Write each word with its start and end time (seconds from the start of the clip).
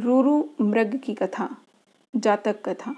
रूरू 0.00 0.48
मृग 0.60 1.00
की 1.04 1.14
कथा, 1.14 1.56
जातक 2.16 2.68
कथा। 2.68 2.94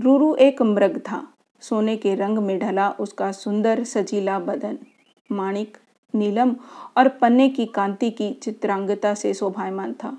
रूरू 0.00 0.34
एक 0.34 0.62
मृग 0.62 0.98
था। 0.98 1.28
सोने 1.60 1.96
के 1.96 2.14
रंग 2.14 2.38
में 2.38 2.58
ढला 2.58 2.90
उसका 2.90 3.32
सुंदर 3.32 3.84
सजीला 3.84 4.38
बदन। 4.38 4.78
माणिक, 5.32 5.76
नीलम 6.14 6.56
और 6.96 7.08
पन्ने 7.08 7.48
की 7.48 7.66
कांति 7.66 8.10
की 8.10 8.32
चित्रांगता 8.32 9.14
से 9.14 9.34
शोभायमान 9.34 9.92
था। 9.92 10.18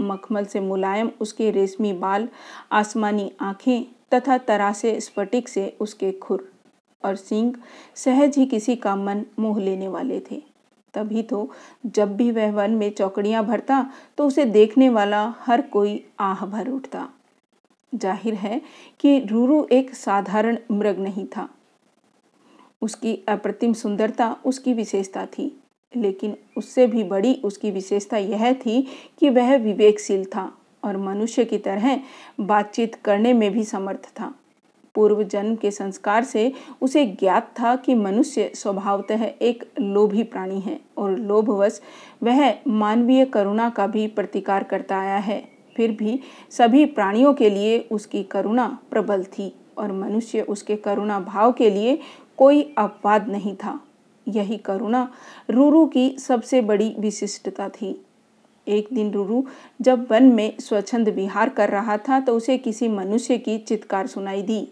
मखमल 0.00 0.44
से 0.44 0.60
मुलायम 0.60 1.10
उसके 1.20 1.50
रेशमी 1.50 1.92
बाल, 1.92 2.28
आसमानी 2.72 3.32
आँखें 3.40 3.84
तथा 4.14 4.38
तरासे 4.38 5.00
स्फटिक 5.00 5.48
से 5.48 5.76
उसके 5.80 6.12
खुर 6.12 6.52
और 7.04 7.16
सिंह 7.16 7.54
सहज 7.94 8.36
ही 8.36 8.46
किसी 8.46 8.76
का 8.76 8.96
मन 8.96 9.24
मोह 9.38 9.60
लेने 9.60 9.88
वाले 9.88 10.22
थे। 10.30 10.49
तभी 10.94 11.22
तो 11.22 11.48
जब 11.86 12.16
भी 12.16 12.30
वह 12.30 12.50
वन 12.52 12.70
में 12.70 12.90
चौकड़ियाँ 12.90 13.44
भरता 13.46 13.84
तो 14.18 14.26
उसे 14.26 14.44
देखने 14.46 14.88
वाला 14.88 15.22
हर 15.40 15.60
कोई 15.62 16.02
आह 16.20 16.44
भर 16.46 16.68
उठता। 16.68 17.08
ज़ाहिर 17.92 18.34
है 18.34 18.60
कि 19.00 19.18
रूरू 19.20 19.66
एक 19.72 19.94
साधारण 19.94 20.58
मृग 20.70 20.98
नहीं 20.98 21.26
था। 21.26 21.48
उसकी 22.82 23.14
अप्रतिम 23.28 23.72
सुंदरता 23.74 24.34
उसकी 24.44 24.72
विशेषता 24.74 25.24
थी, 25.28 25.52
लेकिन 25.94 26.36
उससे 26.56 26.86
भी 26.86 27.04
बड़ी 27.04 27.34
उसकी 27.44 27.70
विशेषता 27.70 28.16
यह 28.16 28.52
थी 28.56 28.80
कि 29.20 29.30
वह 29.30 29.56
विवेकशील 29.56 30.24
था 30.26 30.50
और 30.82 30.96
मनुष्य 30.98 31.44
की 31.44 31.58
तरह 31.58 32.00
बातचीत 32.40 32.94
करने 33.04 33.32
में 33.32 33.50
भी 33.52 33.64
समर्थ 33.64 34.08
था। 34.10 34.32
पूर्व 34.94 35.22
जन्म 35.22 35.54
के 35.56 35.70
संस्कार 35.70 36.24
से 36.24 36.52
उसे 36.80 37.04
ज्ञात 37.06 37.52
था 37.60 37.74
कि 37.76 37.94
मनुष्य 37.94 38.50
स्वभावतः 38.54 39.24
एक 39.24 39.64
लोभी 39.80 40.22
प्राणी 40.22 40.60
है 40.60 40.80
और 40.98 41.16
लोभवश 41.18 41.80
वह 42.22 42.52
मानवीय 42.66 43.24
करुणा 43.24 43.68
का 43.70 43.86
भी 43.86 44.06
प्रतिकार 44.06 44.64
करता 44.64 44.98
आया 44.98 45.18
है। 45.18 45.42
फिर 45.76 45.90
भी 45.92 46.20
सभी 46.50 46.84
प्राणियों 46.84 47.34
के 47.34 47.50
लिए 47.50 47.78
उसकी 47.90 48.22
करुणा 48.22 48.66
प्रबल 48.90 49.24
थी 49.24 49.52
और 49.78 49.92
मनुष्य 49.92 50.40
उसके 50.40 50.76
करुणा 50.76 51.20
भाव 51.20 51.52
के 51.52 51.70
लिए 51.70 51.98
कोई 52.36 52.62
अपवाद 52.78 53.28
नहीं 53.28 53.54
था। 53.56 53.78
यही 54.26 54.56
करुणा 54.56 55.08
रूरू 55.50 55.86
की 55.86 56.08
सबसे 56.18 56.60
बड़ी 56.60 56.94
विशिष्टता 56.98 57.68
थी। 57.68 58.00
एक 58.66 58.88
दिन 58.92 59.10
रूरू 59.10 59.44
जब 59.80 60.06
वन 60.10 60.24
में 60.24 60.58
स्वच्छंद 60.60 61.08
विहार 61.08 61.48
कर 61.48 61.68
रहा 61.68 61.96
था 61.98 62.20
तो 62.20 62.36
उसे 62.36 62.56
किसी 62.58 62.88
मनुष्य 62.88 63.38
की 63.38 63.56
चित्कार 63.58 64.06
सुनाई 64.06 64.42
दी। 64.42 64.68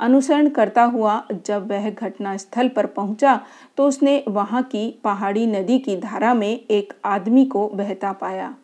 अनुसरण 0.00 0.48
करता 0.48 0.82
हुआ 0.84 1.22
जब 1.46 1.68
वह 1.70 1.90
घटना 1.90 2.36
स्थल 2.36 2.68
पर 2.68 2.86
पहुँचा 2.86 3.40
तो 3.76 3.86
उसने 3.86 4.22
वहाँ 4.28 4.62
की 4.62 4.90
पहाड़ी 5.04 5.46
नदी 5.46 5.78
की 5.78 5.96
धारा 5.96 6.34
में 6.34 6.48
एक 6.48 6.92
आदमी 7.04 7.44
को 7.46 7.66
बहता 7.68 8.12
पाया। 8.12 8.54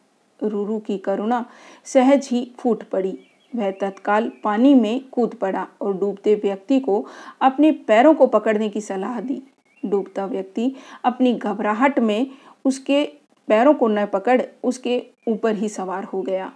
रूरू 0.40 0.78
की 0.78 0.98
करुणा 0.98 1.44
सहज 1.84 2.28
ही 2.32 2.50
फूट 2.58 2.82
पड़ी। 2.82 3.18
वह 3.52 3.70
तत्काल 3.70 4.30
पानी 4.44 4.74
में 4.74 5.04
कूद 5.12 5.34
पड़ा 5.34 5.66
और 5.80 5.96
डूबते 5.98 6.34
व्यक्ति 6.34 6.80
को 6.80 7.04
अपने 7.40 7.70
पैरों 7.88 8.14
को 8.14 8.26
पकड़ने 8.26 8.68
की 8.68 8.80
सलाह 8.80 9.20
दी। 9.20 9.42
डूबता 9.82 10.24
व्यक्ति 10.26 10.74
अपनी 11.04 11.34
घबराहट 11.34 11.98
में 11.98 12.26
उसके 12.64 13.04
पैरों 13.48 13.74
को 13.74 13.88
न 13.88 14.06
पकड़ 14.06 14.40
उसके 14.64 15.02
ऊपर 15.28 15.54
ही 15.54 15.68
सवार 15.68 16.04
हो 16.04 16.22
गया। 16.22 16.52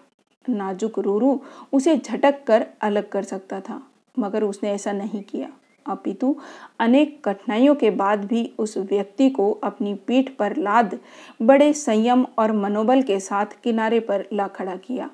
नाजुक 0.49 0.99
रूरू 0.99 1.41
उसे 1.73 1.97
झटक 1.97 2.43
कर 2.47 2.67
अलग 2.81 3.09
कर 3.09 3.23
सकता 3.23 3.61
था। 3.61 3.81
मगर 4.19 4.43
उसने 4.43 4.71
ऐसा 4.71 4.93
नहीं 4.93 5.23
किया। 5.23 5.49
अपितु 5.87 6.35
अनेक 6.81 7.21
कठिनाइयों 7.25 7.75
के 7.75 7.91
बाद 7.91 8.25
भी 8.25 8.51
उस 8.59 8.77
व्यक्ति 8.79 9.29
को 9.31 9.51
अपनी 9.53 9.95
पीठ 9.95 10.31
पर 10.37 10.57
लाद, 10.57 10.99
बड़े 11.43 11.73
संयम 11.73 12.27
और 12.39 12.53
मनोबल 12.53 13.03
के 13.03 13.21
साथ 13.21 13.47
किनारे 13.65 14.01
पर 14.01 14.27
ला 14.33 14.47
खड़ा 14.49 14.77
किया। 14.77 15.11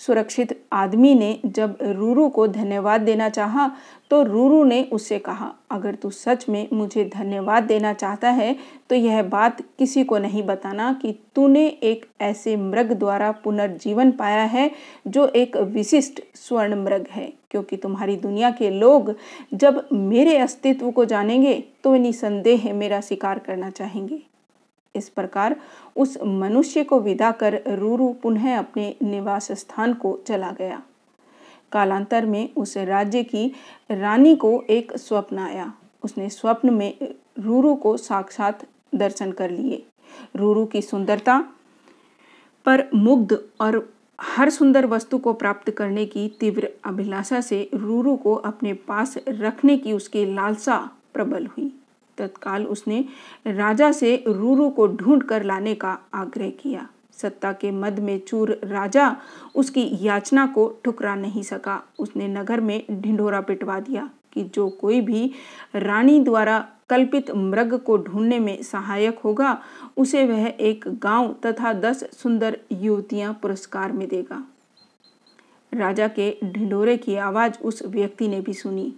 सुरक्षित 0.00 0.60
आदमी 0.72 1.14
ने 1.14 1.38
जब 1.46 1.76
रूरू 1.82 2.28
को 2.28 2.46
धन्यवाद 2.48 3.00
देना 3.00 3.28
चाहा 3.28 3.70
तो 4.10 4.22
रूरू 4.22 4.62
ने 4.64 4.82
उससे 4.92 5.18
कहा, 5.18 5.50
अगर 5.70 5.94
तू 5.94 6.10
सच 6.10 6.48
में 6.48 6.68
मुझे 6.72 7.04
धन्यवाद 7.14 7.62
देना 7.62 7.92
चाहता 7.92 8.30
है 8.30 8.54
तो 8.90 8.94
यह 8.94 9.22
बात 9.22 9.60
किसी 9.78 10.04
को 10.04 10.18
नहीं 10.18 10.42
बताना 10.42 10.92
कि 11.02 11.12
तूने 11.34 11.66
एक 11.66 12.06
ऐसे 12.20 12.56
मृग 12.56 12.92
द्वारा 12.92 13.30
पुनर्जीवन 13.44 14.10
पाया 14.10 14.42
है, 14.44 14.70
जो 15.06 15.26
एक 15.26 15.56
विशिष्ट 15.56 16.20
स्वर्ण 16.36 16.82
मृग 16.84 17.06
है। 17.10 17.32
क्योंकि 17.50 17.76
तुम्हारी 17.76 18.16
दुनिया 18.16 18.50
के 18.50 18.70
लोग 18.70 19.14
जब 19.54 19.86
मेरे 19.92 20.36
अस्तित्व 20.38 20.90
को 20.90 21.04
जानेंगे 21.04 21.54
तो 21.84 21.94
निसंदेह 21.96 22.72
मेरा 22.74 23.00
शिकार 23.00 23.38
करना 23.38 23.70
चाहेंगे। 23.70 24.20
इस 24.98 25.08
प्रकार 25.08 25.56
उस 25.96 26.18
मनुष्य 26.22 26.84
को 26.84 27.00
विदा 27.00 27.30
कर 27.30 27.62
रूरू 27.68 28.12
पुनः 28.12 28.58
अपने 28.58 28.96
निवास 29.02 29.52
स्थान 29.52 29.94
को 29.94 30.18
चला 30.26 30.50
गया। 30.52 30.82
कालांतर 31.72 32.26
में 32.26 32.54
उस 32.56 32.76
राज्य 32.76 33.22
की 33.22 33.52
रानी 33.90 34.36
को 34.36 34.64
एक 34.70 34.96
स्वप्न 34.96 35.38
आया। 35.38 35.72
उसने 36.04 36.28
स्वप्न 36.28 36.70
में 36.70 36.98
रूरू 37.38 37.74
को 37.74 37.96
साक्षात 37.96 38.64
दर्शन 38.94 39.32
कर 39.32 39.50
लिए। 39.50 39.86
रूरू 40.36 40.66
की 40.66 40.82
सुंदरता 40.82 41.44
पर 42.64 42.88
मुग्ध 42.94 43.42
और 43.60 43.92
हर 44.20 44.50
सुंदर 44.50 44.86
वस्तु 44.86 45.18
को 45.18 45.32
प्राप्त 45.32 45.70
करने 45.70 46.06
की 46.06 46.28
तीव्र 46.40 46.68
अभिलाषा 46.84 47.40
से 47.40 47.70
रूरू 47.74 48.16
को 48.16 48.34
अपने 48.34 48.72
पास 48.72 49.18
रखने 49.28 49.76
की 49.76 49.92
उसकी 49.92 50.24
लालसा 50.34 50.90
प्रबल 51.14 51.46
हुई। 51.46 51.77
तत्काल 52.18 52.66
उसने 52.66 53.04
राजा 53.46 53.90
से 53.92 54.14
रूरू 54.28 54.68
को 54.70 54.86
ढूंढ 54.88 55.22
कर 55.22 55.42
लाने 55.42 55.74
का 55.74 55.98
आग्रह 56.14 56.50
किया। 56.50 56.88
सत्ता 57.12 57.52
के 57.52 57.70
मद 57.70 57.98
में 57.98 58.18
चूर 58.18 58.58
राजा 58.64 59.16
उसकी 59.54 59.88
याचना 60.00 60.46
को 60.46 60.68
ठुकरा 60.84 61.14
नहीं 61.14 61.42
सका। 61.42 61.82
उसने 61.98 62.28
नगर 62.28 62.60
में 62.60 62.82
ढिंढोरा 62.90 63.40
पिटवा 63.40 63.78
दिया 63.80 64.10
कि 64.32 64.44
जो 64.44 64.68
कोई 64.70 65.00
भी 65.00 65.30
रानी 65.74 66.20
द्वारा 66.20 66.66
कल्पित 66.90 67.30
मृग 67.30 67.74
को 67.78 67.96
ढूँढने 67.98 68.38
में 68.38 68.62
सहायक 68.62 69.18
होगा, 69.18 69.58
उसे 69.96 70.24
वह 70.26 70.46
एक 70.46 70.84
गाँव 71.02 71.34
तथा 71.46 71.72
दस 71.72 72.04
सुंदर 72.12 72.58
युवतियाँ 72.72 73.38
पुरस्कार 73.42 73.92
में 73.92 74.08
देगा। 74.08 74.42
राजा 75.72 76.08
के 76.08 76.30
ढिंडोरे 76.44 76.96
की 76.96 77.16
आवाज़ 77.16 77.58
उस 77.58 77.82
व्यक्ति 77.86 78.28
ने 78.28 78.40
भी 78.40 78.54
सुनी, 78.54 78.92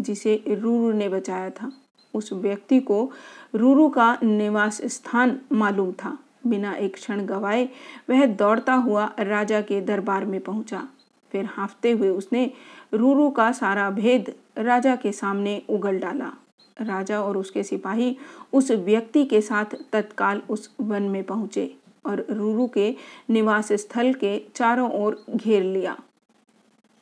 जिसे 0.00 0.42
रूरू 0.48 0.92
ने 0.92 1.08
बचाया 1.08 1.50
था। 1.50 1.72
उस 2.14 2.32
व्यक्ति 2.32 2.80
को 2.80 3.10
रूरू 3.54 3.88
का 3.88 4.16
निवास 4.22 4.80
स्थान 4.84 5.38
मालूम 5.52 5.92
था। 5.92 6.18
बिना 6.46 6.72
एक 6.74 6.94
क्षण 6.94 7.24
गवाए 7.26 7.68
वह 8.10 8.26
दौड़ता 8.26 8.74
हुआ 8.74 9.10
राजा 9.18 9.60
के 9.60 9.80
दरबार 9.80 10.24
में 10.24 10.40
पहुँचा। 10.40 10.86
फिर 11.32 11.44
हाफते 11.44 11.90
हुए 11.90 12.08
उसने 12.08 12.50
रूरू 12.94 13.30
का 13.30 13.50
सारा 13.52 13.90
भेद 13.90 14.34
राजा 14.58 14.96
के 14.96 15.12
सामने 15.12 15.62
उगल 15.68 15.98
डाला। 15.98 16.32
राजा 16.80 17.20
और 17.20 17.36
उसके 17.36 17.62
सिपाही 17.62 18.16
उस 18.52 18.70
व्यक्ति 18.70 19.24
के 19.24 19.40
साथ 19.40 19.76
तत्काल 19.92 20.42
उस 20.50 20.70
वन 20.80 21.02
में 21.02 21.22
पहुँचे 21.24 21.74
और 22.06 22.26
रूरू 22.30 22.66
के 22.66 22.94
निवास 23.30 23.72
स्थल 23.72 24.12
के 24.14 24.38
चारों 24.54 24.90
ओर 24.92 25.24
घेर 25.30 25.62
लिया। 25.62 25.96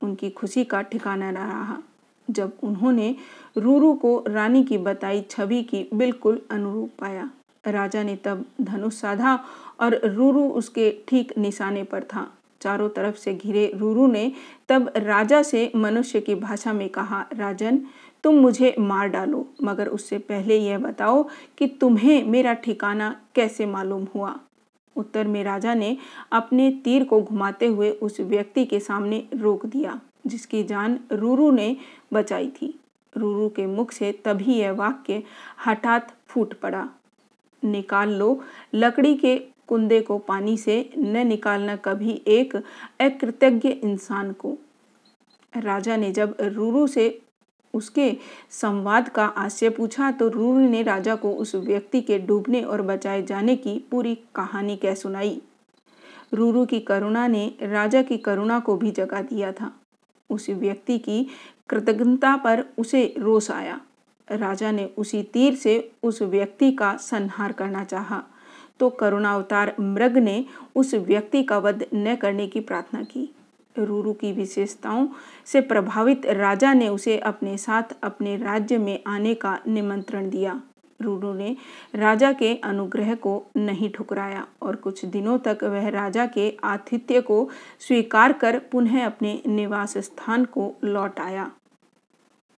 उनकी 0.03 0.31
खुशी 0.31 0.65
का 0.65 0.82
ठिकाना 0.82 1.31
न 1.31 1.34
रहा। 1.34 1.78
जब 2.31 2.53
उन्होंने 2.63 3.15
रूरू 3.59 3.93
को 3.95 4.25
रानी 4.29 4.65
की 4.65 4.79
बताई 4.79 5.25
छवि 5.31 5.63
की 5.63 5.89
बिल्कुल 5.95 6.41
अनुरूप 6.51 6.91
पाया। 6.99 7.31
राजा 7.67 8.03
ने 8.03 8.17
तब 8.17 8.45
धनुष 8.61 8.95
साधा 8.95 9.45
और 9.81 10.01
रूरू 10.05 10.49
उसके 10.49 10.91
ठीक 11.09 11.39
निशाने 11.39 11.83
पर 11.83 12.03
था। 12.03 12.33
चारों 12.61 12.89
तरफ़ 12.89 13.17
से 13.17 13.35
घिरे 13.35 13.73
रूरू 13.75 14.07
ने 14.07 14.33
तब 14.69 14.93
राजा 14.97 15.43
से 15.43 15.73
मनुष्य 15.77 16.21
की 16.21 16.35
भाषा 16.35 16.73
में 16.73 16.89
कहा, 16.89 17.27
राजन, 17.33 17.81
तुम 18.25 18.35
मुझे 18.35 18.75
मार 18.79 19.09
डालो, 19.09 19.47
मगर 19.63 19.89
उससे 19.89 20.19
पहले 20.19 20.57
यह 20.57 20.79
बताओ 20.79 21.29
कि 21.59 21.67
तुम्हें 21.67 22.25
मेरा 22.25 22.53
ठिकाना 22.53 23.21
कैसे 23.35 23.67
मालूम 23.67 24.07
हुआ? 24.15 24.39
उत्तर 24.97 25.27
में 25.27 25.45
राजा 25.45 25.75
ने 25.75 25.97
अपने 26.33 26.71
तीर 26.71 27.05
को 27.05 27.23
घुमाते 27.23 27.67
हुए 27.67 27.91
उस 27.91 28.21
व्यक्ति 28.21 28.65
के 28.65 28.81
सामने 28.81 29.28
रोक 29.34 29.66
दिया। 29.66 30.01
जिसकी 30.27 30.63
जान 30.65 30.99
रूरू 31.13 31.51
ने 31.51 31.77
बचाई 32.13 32.49
थी। 32.63 32.75
रूरू 33.17 33.49
के 33.49 33.67
मुख 33.67 33.93
से 33.93 34.13
तभी 34.25 34.55
यह 34.55 34.72
वाक्य 34.72 35.22
हठात 35.67 36.15
फूट 36.28 36.55
पड़ा। 36.55 36.89
निकाल 37.65 38.11
लो, 38.11 38.43
लकड़ी 38.75 39.15
के 39.15 39.37
कुंदे 39.69 40.01
को 40.01 40.19
पानी 40.19 40.57
से 40.57 40.91
न 40.99 41.27
निकालना 41.27 41.77
कभी 41.77 42.22
एक 42.27 42.57
अकृतज्ञ 43.01 43.69
इंसान 43.69 44.33
को। 44.33 44.57
राजा 45.57 45.97
ने 45.97 46.11
जब 46.13 46.37
रूरू 46.41 46.87
से 46.87 47.21
उसके 47.75 48.16
संवाद 48.51 49.09
का 49.09 49.25
आशय 49.25 49.71
पूछा 49.71 50.11
तो 50.11 50.28
रूरू 50.28 50.61
ने 50.61 50.83
राजा 50.83 51.15
को 51.15 51.33
उस 51.33 51.55
व्यक्ति 51.55 52.01
के 52.01 52.19
डूबने 52.19 52.63
और 52.63 52.83
बचाए 52.83 53.23
जाने 53.23 53.57
की 53.57 53.78
पूरी 53.91 54.15
कहानी 54.34 54.77
कह 54.77 54.95
सुनाई। 54.95 55.41
रूरू 56.34 56.65
की 56.66 56.81
करुणा 56.81 57.27
ने 57.27 57.55
राजा 57.63 58.03
की 58.03 58.19
करुणा 58.19 58.59
को 58.61 58.77
भी 58.77 58.91
जगा 58.91 59.23
दिया 59.23 59.53
था। 59.53 59.79
उस 60.30 60.50
व्यक्ति 60.50 60.98
की 60.98 61.27
कृतज्ञता 61.68 62.36
पर 62.36 62.65
उसे 62.78 63.15
रोष 63.18 63.50
आया। 63.50 63.80
राजा 64.30 64.71
ने 64.71 64.91
उसी 64.98 65.22
तीर 65.22 65.54
से 65.54 65.92
उस 66.03 66.22
व्यक्ति 66.22 66.72
का 66.72 66.97
संहार 66.97 67.53
करना 67.53 67.84
चाहा। 67.84 68.22
तो 68.80 68.91
करुणावतार 68.91 69.74
मृग 69.80 70.18
ने 70.18 70.44
उस 70.74 70.94
व्यक्ति 70.94 71.42
का 71.42 71.59
वध 71.59 71.86
न 71.94 72.16
करने 72.16 72.47
की 72.47 72.60
प्रार्थना 72.60 73.03
की। 73.03 73.34
रूरू 73.78 74.12
की 74.12 74.32
विशेषताओं 74.32 75.09
से 75.47 75.60
प्रभावित 75.60 76.27
राजा 76.27 76.72
ने 76.72 76.88
उसे 76.88 77.18
अपने 77.18 77.59
साथ 77.59 77.82
अपने 78.03 78.36
राज्य 78.36 78.78
में 78.78 79.00
आने 79.06 79.34
का 79.34 79.59
निमंत्रण 79.68 80.30
दिया। 80.30 80.62
रूरू 81.03 81.33
ने 81.35 81.57
राजा 81.95 82.33
के 82.33 82.55
अनुग्रह 82.55 83.15
को 83.15 83.51
नहीं 83.57 83.91
ठुकराया 83.91 84.47
और 84.63 84.77
कुछ 84.77 85.05
दिनों 85.05 85.39
तक 85.39 85.65
वह 85.65 85.89
राजा 85.89 86.27
के 86.27 86.57
आतिथ्य 86.65 87.21
को 87.21 87.49
स्वीकार 87.81 88.33
कर 88.33 88.59
पुनः 88.59 89.05
अपने 89.07 89.43
निवास 89.47 89.99
स्थान 89.99 90.45
को 90.45 90.75
लौट 90.85 91.21
आया। 91.21 91.51